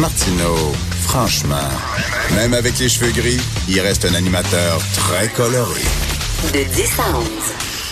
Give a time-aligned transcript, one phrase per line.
[0.00, 0.56] Martineau,
[1.02, 1.68] franchement,
[2.34, 3.36] même avec les cheveux gris,
[3.68, 5.82] il reste un animateur très coloré.
[6.54, 7.26] De 10 à 11.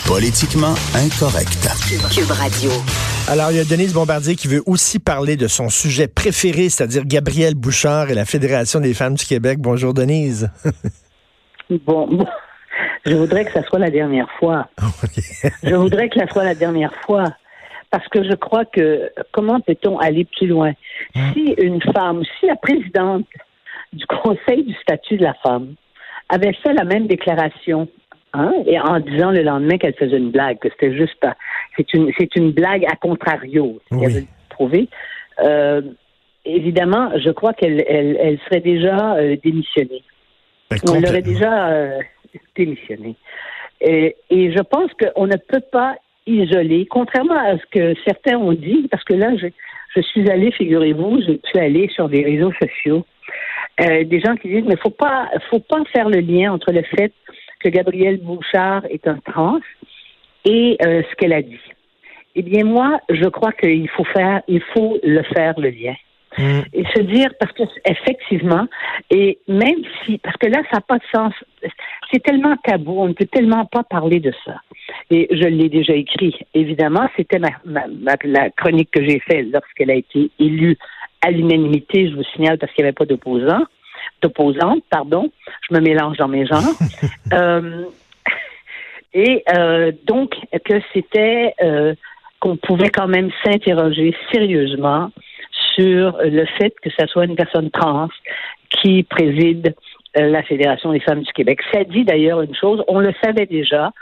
[0.06, 1.69] Politiquement incorrect.
[2.10, 2.71] Cube Radio.
[3.29, 7.04] Alors, il y a Denise Bombardier qui veut aussi parler de son sujet préféré, c'est-à-dire
[7.04, 9.59] Gabrielle Bouchard et la Fédération des femmes du Québec.
[9.61, 10.51] Bonjour, Denise.
[11.85, 12.27] Bon, bon,
[13.04, 14.71] je voudrais que ça soit la dernière fois.
[15.63, 17.25] je voudrais que ça soit la dernière fois.
[17.91, 20.73] Parce que je crois que comment peut-on aller plus loin?
[21.33, 23.24] Si une femme, si la présidente
[23.92, 25.74] du Conseil du statut de la femme
[26.29, 27.88] avait fait la même déclaration,
[28.34, 31.37] hein, et en disant le lendemain qu'elle faisait une blague, que c'était juste pas-
[31.77, 34.15] c'est une c'est une blague à contrario, ce qu'elle Oui.
[34.20, 34.88] veut prouver.
[35.43, 35.80] Euh,
[36.45, 40.02] évidemment, je crois qu'elle elle, elle serait déjà euh, démissionnée.
[40.70, 41.98] Ben, On l'aurait déjà euh,
[42.55, 43.15] démissionné.
[43.80, 45.96] Et, et je pense qu'on ne peut pas
[46.28, 49.46] isoler, contrairement à ce que certains ont dit, parce que là, je,
[49.96, 53.04] je suis allée, figurez-vous, je suis allée sur des réseaux sociaux,
[53.80, 56.82] euh, des gens qui disent, mais faut pas, faut pas faire le lien entre le
[56.82, 57.12] fait
[57.60, 59.60] que Gabrielle Bouchard est un trans
[60.45, 61.60] et euh, ce qu'elle a dit.
[62.34, 65.95] Eh bien, moi, je crois qu'il faut faire, il faut le faire le lien
[66.37, 66.61] Mm.
[66.73, 68.67] et se dire parce que effectivement
[69.11, 71.33] et même si parce que là ça n'a pas de sens
[72.12, 74.61] c'est tellement tabou on ne peut tellement pas parler de ça
[75.11, 76.34] et je l'ai déjà écrit.
[76.55, 80.77] Évidemment c'était ma, ma- ma- la chronique que j'ai faite lorsqu'elle a été élue
[81.23, 82.09] à l'unanimité.
[82.11, 83.65] Je vous signale parce qu'il n'y avait pas d'opposant
[84.23, 85.31] d'opposante pardon.
[85.69, 86.62] Je me mélange dans mes genres.
[87.34, 87.84] Euh,
[89.12, 90.33] et euh, donc
[90.65, 91.95] que c'était euh,
[92.41, 95.11] qu'on pouvait quand même s'interroger sérieusement
[95.75, 98.09] sur le fait que ce soit une personne trans
[98.70, 99.75] qui préside
[100.15, 101.61] la Fédération des femmes du Québec.
[101.72, 103.93] Ça dit d'ailleurs une chose, on le savait déjà,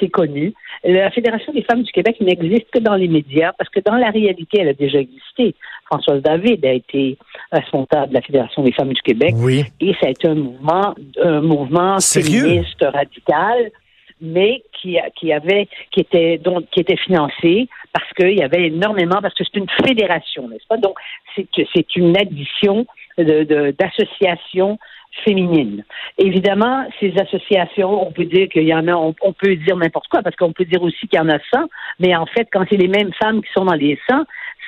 [0.00, 0.52] c'est connu.
[0.84, 4.10] La Fédération des femmes du Québec n'existe que dans les médias parce que dans la
[4.10, 5.54] réalité, elle a déjà existé.
[5.86, 7.16] Françoise David a été
[7.52, 9.64] responsable de la Fédération des femmes du Québec Oui.
[9.80, 12.42] et ça a été un mouvement, un mouvement Sérieux?
[12.42, 13.70] féministe radical,
[14.20, 14.98] mais qui,
[15.32, 19.58] avait, qui était donc qui était financé parce qu'il y avait énormément, parce que c'est
[19.58, 20.76] une fédération, n'est-ce pas?
[20.76, 20.96] Donc
[21.36, 24.78] c'est c'est une addition de- d'associations
[25.24, 25.84] féminines.
[26.16, 30.08] Évidemment, ces associations, on peut dire qu'il y en a, on, on peut dire n'importe
[30.08, 32.64] quoi, parce qu'on peut dire aussi qu'il y en a 100, mais en fait, quand
[32.68, 34.24] c'est les mêmes femmes qui sont dans les 100,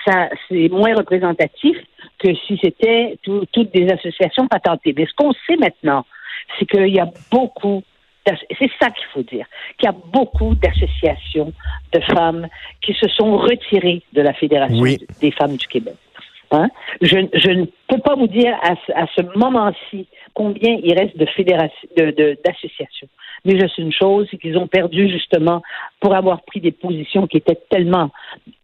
[0.06, 1.76] ça, c'est moins représentatif
[2.18, 4.94] que si c'était tout- toutes des associations patentées.
[4.96, 6.04] Mais ce qu'on sait maintenant,
[6.58, 7.82] c'est qu'il y a beaucoup,
[8.26, 9.46] c'est ça qu'il faut dire,
[9.78, 11.52] qu'il y a beaucoup d'associations
[11.92, 12.48] de femmes
[12.82, 14.98] qui se sont retirées de la Fédération Oui.
[15.20, 15.94] des femmes du Québec.
[16.52, 16.68] Hein?
[17.00, 18.74] Je, ne peux pas vous dire à,
[19.16, 23.08] ce- moment-ci combien il reste de fédérations, d'associations.
[23.44, 25.62] Mais je sais une chose, c'est qu'ils ont perdu justement
[26.00, 28.10] pour avoir pris des positions qui étaient tellement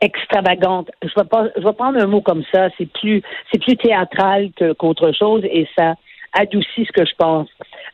[0.00, 0.90] extravagantes.
[1.02, 2.68] Je vais pas, je vais prendre un mot comme ça.
[2.76, 5.94] C'est plus, c'est plus théâtral qu'autre chose et ça
[6.32, 7.48] adoucit ce que je pense.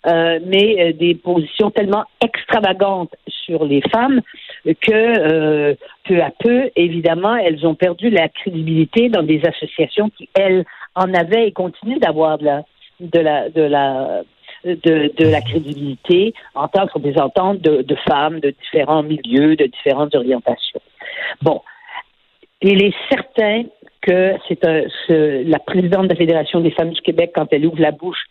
[0.06, 3.14] Euh, mais euh, des positions tellement extravagantes
[3.44, 4.20] sur les femmes
[4.64, 10.28] que euh, peu à peu, évidemment, elles ont perdu la crédibilité dans des associations qui,
[10.34, 10.64] elles,
[10.94, 12.62] en avaient et continuent d'avoir de la,
[13.00, 14.22] de la, de la,
[14.64, 20.14] de, la crédibilité en tant que représentantes de, de femmes de différents milieux, de différentes
[20.14, 20.80] orientations.
[21.40, 21.62] Bon,
[22.60, 23.64] il est certain
[24.02, 27.92] que c'est la présidente de la Fédération des femmes du Québec, quand elle ouvre la
[27.92, 28.24] bouche,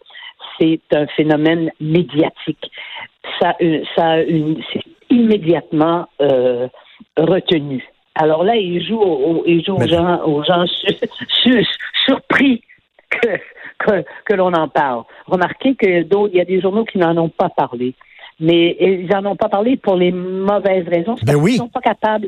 [0.60, 2.72] c'est un phénomène médiatique.
[3.40, 4.18] Ça, euh, ça
[5.12, 6.68] immédiatement euh,
[7.18, 7.84] retenu.
[8.16, 10.96] Alors là, il joue, au- au- il joue aux gens, aux gens su-
[11.44, 11.66] su-
[12.06, 12.62] surpris
[13.10, 13.30] que,
[13.80, 15.04] que, que l'on en parle.
[15.28, 17.94] Remarquez que d'autres, il y a des journaux qui n'en ont pas parlé.
[18.40, 21.16] Mais ils n'en ont pas parlé pour les mauvaises raisons.
[21.22, 21.52] Ben parce oui.
[21.52, 22.28] qu'ils sont pas capables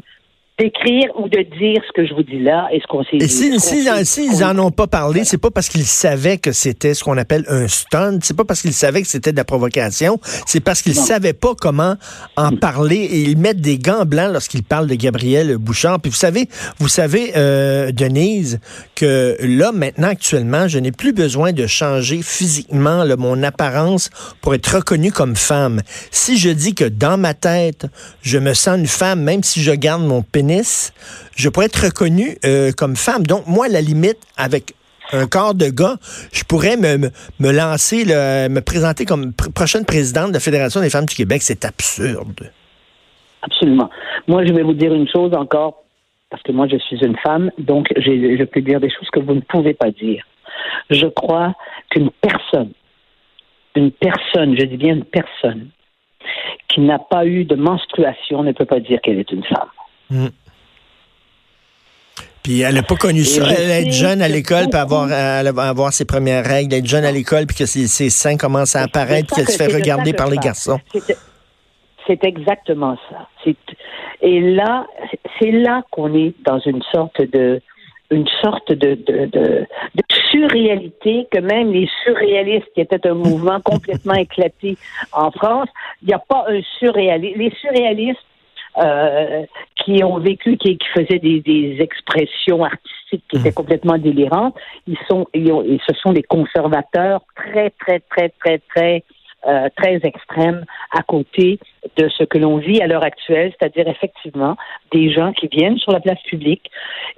[0.60, 3.18] d'écrire ou de dire ce que je vous dis là et ce qu'on s'est Et
[3.26, 3.28] dit.
[3.28, 6.94] si, si, s'est- s'ils en ont pas parlé, c'est pas parce qu'ils savaient que c'était
[6.94, 10.20] ce qu'on appelle un stunt, c'est pas parce qu'ils savaient que c'était de la provocation,
[10.46, 11.96] c'est parce qu'ils savaient pas comment
[12.38, 16.00] en parler et ils mettent des gants blancs lorsqu'ils parlent de Gabriel Bouchard.
[16.00, 16.48] Puis vous savez,
[16.80, 18.60] vous savez, euh, Denise,
[18.96, 24.12] que là, maintenant, actuellement, je n'ai plus besoin de changer physiquement là, mon apparence
[24.42, 25.82] pour être reconnue comme femme.
[26.12, 27.88] Si je dis que dans ma tête,
[28.22, 30.43] je me sens une femme, même si je garde mon pénis,
[31.36, 33.24] je pourrais être reconnue euh, comme femme.
[33.24, 34.74] Donc, moi, à la limite, avec
[35.12, 35.98] un corps de gars,
[36.32, 37.10] je pourrais me,
[37.40, 41.42] me, lancer, me présenter comme pr- prochaine présidente de la Fédération des femmes du Québec.
[41.42, 42.52] C'est absurde.
[43.42, 43.90] Absolument.
[44.28, 45.84] Moi, je vais vous dire une chose encore,
[46.30, 49.36] parce que moi, je suis une femme, donc je peux dire des choses que vous
[49.36, 50.24] ne pouvez pas dire.
[50.90, 51.54] Je crois
[51.92, 52.72] qu'une personne,
[53.76, 55.68] une personne, je dis bien une personne,
[56.70, 59.68] qui n'a pas eu de menstruation ne peut pas dire qu'elle est une femme.
[60.14, 60.28] Mm.
[62.44, 63.44] Puis elle n'a pas connu ça.
[63.50, 67.46] Elle être jeune à l'école, puis avoir, avoir ses premières règles, être jeune à l'école,
[67.48, 70.80] puis que ses, seins commencent à apparaître, puis qu'elle se fait regarder par les garçons.
[72.06, 73.30] C'est exactement ça.
[74.22, 74.86] Et là,
[75.40, 77.62] c'est là qu'on est dans une sorte de
[78.12, 79.66] une sorte de, de, de,
[80.30, 84.78] surréalité que même les surréalistes, qui étaient un mouvement complètement éclaté
[85.14, 85.68] en France,
[86.04, 87.38] il n'y a pas un surréaliste.
[87.38, 88.20] Les surréalistes
[88.78, 93.54] euh, qui ont vécu, qui, qui faisaient des, des, expressions artistiques qui étaient mmh.
[93.54, 94.56] complètement délirantes,
[94.88, 99.04] ils sont, ils, ont, ce sont des conservateurs très, très, très, très, très
[99.46, 100.64] euh, très extrême
[100.98, 101.60] à côté
[101.98, 104.56] de ce que l'on vit à l'heure actuelle, c'est-à-dire effectivement
[104.94, 106.72] des gens qui viennent sur la place publique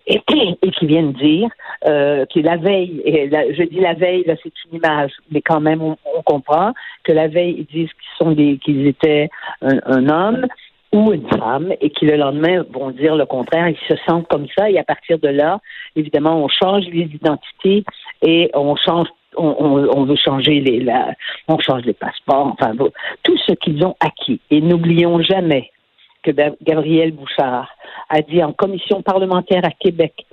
[0.07, 0.19] et,
[0.63, 1.49] et qui viennent dire
[1.87, 5.61] euh, que la veille, et je dis la veille, là c'est une image, mais quand
[5.61, 6.73] même on, comprend
[7.03, 9.29] que la veille ils disent qu'ils sont des, qu'ils étaient
[9.61, 10.47] un, homme
[10.93, 14.47] ou une femme et qui le lendemain vont dire le contraire, ils se sentent comme
[14.57, 15.59] ça et à partir de là,
[15.95, 17.83] évidemment, on change les identités
[18.21, 21.13] et on change on, veut changer les, la,
[21.49, 22.73] on change les passeports, enfin
[23.23, 24.39] tout ce qu'ils ont acquis.
[24.49, 25.71] Et n'oublions jamais
[26.23, 26.31] que
[26.63, 27.69] Gabriel Bouchard
[28.09, 30.25] a dit en commission parlementaire à Québec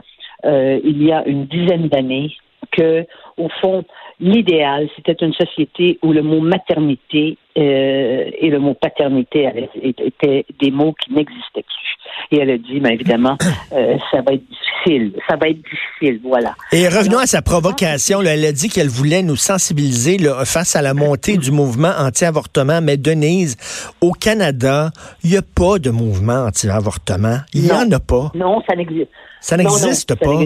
[0.45, 2.33] euh, il y a une dizaine d'années
[2.70, 3.05] que,
[3.37, 3.85] au fond,
[4.20, 10.70] l'idéal, c'était une société où le mot maternité euh, et le mot paternité étaient des
[10.70, 11.93] mots qui n'existaient plus.
[12.31, 13.37] Et elle a dit, mais évidemment,
[13.73, 15.12] euh, ça va être difficile.
[15.29, 16.55] Ça va être difficile, voilà.
[16.73, 18.23] Et revenons à sa provocation.
[18.23, 22.81] elle a dit qu'elle voulait nous sensibiliser face à la montée du mouvement anti-avortement.
[22.81, 23.56] Mais Denise,
[24.00, 24.91] au Canada,
[25.23, 27.38] il n'y a pas de mouvement anti-avortement.
[27.53, 28.31] Il n'y en a pas.
[28.35, 29.11] Non, ça n'existe.
[29.41, 30.38] Ça n'existe pas.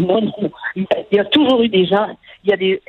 [0.77, 2.09] Il y a toujours eu des gens.
[2.45, 2.81] Il y a des.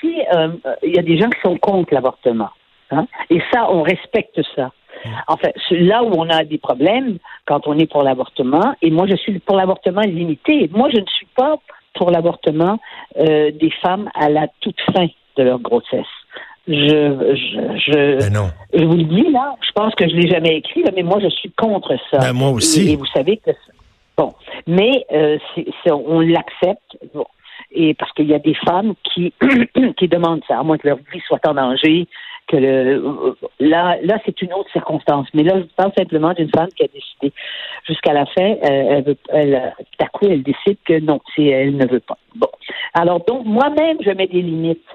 [0.00, 0.48] Si euh,
[0.82, 2.50] il y a des gens qui sont contre l'avortement,
[2.90, 4.70] hein, et ça, on respecte ça.
[5.28, 9.16] Enfin, là où on a des problèmes, quand on est pour l'avortement, et moi je
[9.16, 10.68] suis pour l'avortement limité.
[10.72, 11.56] Moi, je ne suis pas
[11.94, 12.78] pour l'avortement
[13.18, 15.06] euh, des femmes à la toute fin
[15.36, 16.06] de leur grossesse.
[16.68, 20.56] Je, je, je, ben je vous le dis là, je pense que je l'ai jamais
[20.56, 22.18] écrit, mais moi je suis contre ça.
[22.18, 22.90] Ben moi aussi.
[22.90, 23.52] Et, vous savez que
[24.16, 24.32] bon,
[24.66, 25.38] mais euh,
[25.86, 26.96] on l'accepte.
[27.14, 27.26] Bon.
[27.72, 29.32] Et parce qu'il y a des femmes qui
[29.96, 32.06] qui demandent ça, à moins que leur vie soit en danger,
[32.46, 35.26] que le, là, là, c'est une autre circonstance.
[35.34, 37.32] Mais là, je parle simplement d'une femme qui a décidé
[37.86, 41.48] jusqu'à la fin, euh, elle, veut, elle, tout à coup, elle décide que non, si
[41.48, 42.18] elle ne veut pas.
[42.34, 42.48] Bon.
[42.94, 44.86] Alors donc, moi-même, je mets des limites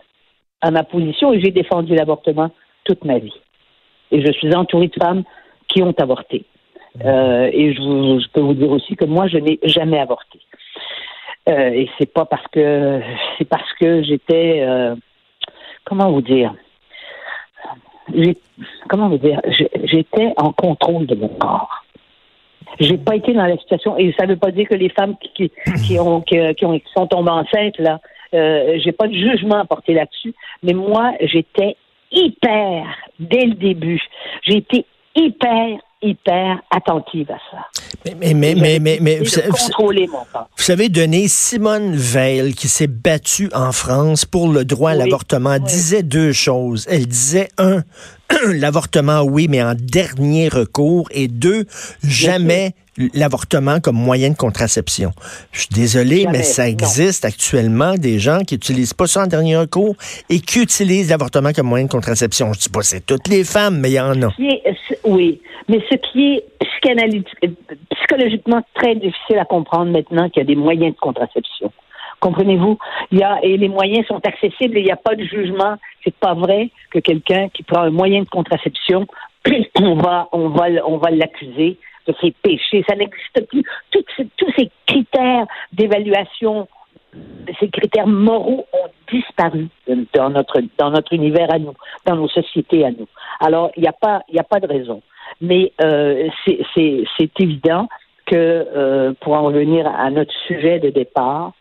[0.62, 2.52] à ma position et j'ai défendu l'avortement
[2.84, 3.36] toute ma vie.
[4.12, 5.24] Et je suis entourée de femmes
[5.68, 6.46] qui ont avorté.
[7.06, 10.40] Euh, et je, je, peux vous dire aussi que moi, je n'ai jamais avorté.
[11.50, 13.02] Euh, et c'est pas parce que
[13.38, 14.96] c'est parce que j'étais euh,
[15.86, 16.54] comment vous dire?
[18.90, 19.40] Comment vous dire,
[19.84, 21.86] j'étais en contrôle de mon corps.
[22.80, 25.52] J'ai pas été dans la situation, et ça veut pas dire que les femmes qui,
[25.86, 28.00] qui, ont, qui, ont, qui sont tombées enceintes, là,
[28.34, 30.34] euh, j'ai pas de jugement à porter là-dessus,
[30.64, 31.76] mais moi, j'étais
[32.12, 32.86] hyper,
[33.20, 34.02] dès le début,
[34.44, 34.86] j'ai été
[35.16, 37.82] hyper, hyper attentive à ça.
[38.06, 42.88] Mais, mais, mais, mais, mais, vous, contrôler mon Vous savez, donner Simone Veil, qui s'est
[42.88, 46.88] battue en France pour le droit à l'avortement, disait deux choses.
[46.90, 47.84] Elle disait, un,
[48.54, 51.66] l'avortement, oui, mais en dernier recours, et deux,
[52.04, 52.74] jamais
[53.14, 55.12] l'avortement comme moyen de contraception.
[55.52, 59.58] Je suis désolé, mais ça existe actuellement des gens qui n'utilisent pas ça en dernier
[59.58, 59.96] recours
[60.30, 62.54] et qui utilisent l'avortement comme moyen de contraception.
[62.54, 64.30] Je dis pas c'est toutes les femmes, mais il y en a.
[65.06, 67.52] Oui, mais ce qui est
[67.96, 71.72] psychologiquement très difficile à comprendre maintenant qu'il y a des moyens de contraception.
[72.22, 72.78] Comprenez-vous?
[73.12, 75.76] Il y a, et les moyens sont accessibles et il n'y a pas de jugement.
[76.04, 79.08] C'est pas vrai que quelqu'un qui prend un moyen de contraception,
[79.80, 82.86] on va, on va, on va l'accuser de ses péchés.
[82.88, 83.64] Ça n'existe plus.
[83.90, 84.06] Tous
[84.56, 86.68] ces, critères d'évaluation,
[87.60, 89.68] ces critères moraux ont disparu
[90.14, 91.74] dans notre, dans notre univers à nous,
[92.06, 93.08] dans nos sociétés à nous.
[93.40, 95.02] Alors, il n'y a pas, il a pas de raison.
[95.40, 97.88] Mais euh, c'est évident
[98.28, 101.54] que, euh, pour en revenir à notre sujet de départ,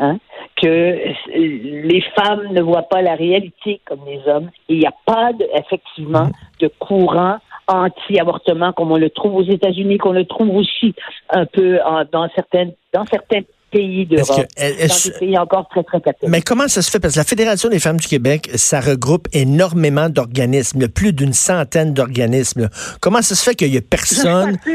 [0.00, 0.18] hein,
[0.60, 0.98] que
[1.34, 4.50] les femmes ne voient pas la réalité comme les hommes.
[4.68, 6.30] il n'y a pas, de, effectivement,
[6.60, 7.38] de courant
[7.68, 10.94] anti-avortement comme on le trouve aux États-Unis, qu'on le trouve aussi
[11.28, 11.78] un peu
[12.12, 16.28] dans certaines dans certains pays d'Europe, dans des pays encore très, très catholiques.
[16.28, 16.98] Mais comment ça se fait?
[16.98, 21.94] Parce que la Fédération des femmes du Québec, ça regroupe énormément d'organismes, plus d'une centaine
[21.94, 22.68] d'organismes.
[23.00, 24.58] Comment ça se fait qu'il n'y a personne...
[24.66, 24.72] Je,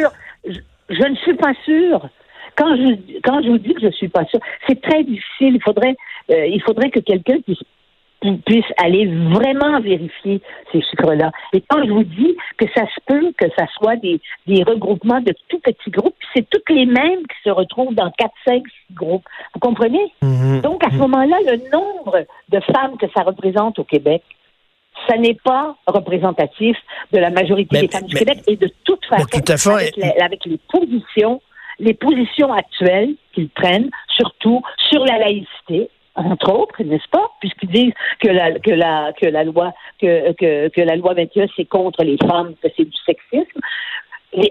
[0.49, 2.09] je, je, ne suis pas sûre.
[2.57, 5.55] Quand je, quand je vous dis que je ne suis pas sûre, c'est très difficile.
[5.55, 5.95] Il faudrait,
[6.31, 7.59] euh, il faudrait que quelqu'un puisse
[8.45, 11.31] puissent aller vraiment vérifier ces sucres-là.
[11.53, 15.21] Et quand je vous dis que ça se peut que ça soit des, des regroupements
[15.21, 18.95] de tout petits groupes, c'est toutes les mêmes qui se retrouvent dans 4, 5, 6
[18.95, 19.25] groupes.
[19.53, 20.11] Vous comprenez?
[20.21, 20.61] Mhm.
[20.61, 24.23] Donc, à ce moment-là, le nombre de femmes que ça représente au Québec,
[25.07, 26.77] ça n'est pas représentatif
[27.11, 28.39] de la majorité Mais- des femmes du Québec.
[28.47, 29.69] Et de toute façon, tout à fait.
[29.69, 31.41] avec, avec les positions,
[31.79, 37.93] les positions actuelles qu'ils prennent, surtout sur la laïcité, entre autres, n'est-ce pas, puisqu'ils disent
[38.21, 42.03] que la que la que la loi que que, que la loi 21 c'est contre
[42.03, 43.59] les femmes, que c'est du sexisme.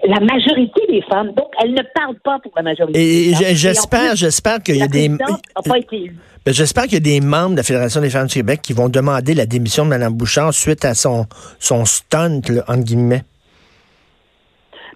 [0.07, 2.99] La majorité des femmes, donc elles ne parlent pas pour la majorité.
[2.99, 5.09] Et, j'espère, j'espère qu'il y a des.
[5.09, 8.73] Ben, j'espère qu'il y a des membres de la Fédération des femmes du Québec qui
[8.73, 11.25] vont demander la démission de Mme Bouchard suite à son,
[11.59, 13.23] son stunt, là, entre guillemets.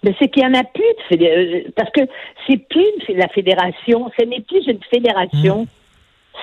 [0.02, 1.30] Mais c'est qu'il n'y en a plus de fédé-
[1.66, 2.00] euh, parce que
[2.46, 4.94] c'est plus la fédération, ce n'est plus une Mm.
[4.94, 5.66] fédération,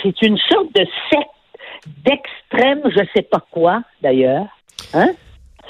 [0.02, 1.30] c'est une sorte de secte
[2.06, 4.48] d'extrême, je sais pas quoi d'ailleurs.
[4.94, 5.10] Hein?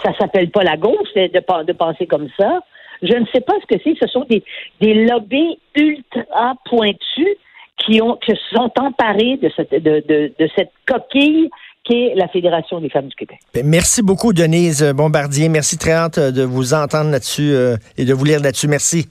[0.03, 2.59] Ça s'appelle pas la gauche de, penser comme ça.
[3.01, 3.95] Je ne sais pas ce que c'est.
[3.99, 4.43] Ce sont des,
[4.81, 7.27] des lobbies ultra pointus
[7.77, 11.49] qui ont qui se sont emparés de cette de, de, de cette coquille
[11.87, 13.39] qu'est la Fédération des femmes du Québec.
[13.53, 15.49] Ben, Merci beaucoup, Denise Bombardier.
[15.49, 18.67] Merci très hâte de vous entendre là-dessus euh, et de vous lire là-dessus.
[18.67, 19.07] Merci.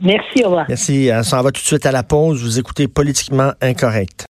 [0.00, 0.66] Merci, au revoir.
[0.68, 1.10] Merci.
[1.12, 2.42] On s'en va tout de suite à la pause.
[2.42, 4.26] Vous écoutez Politiquement Incorrect.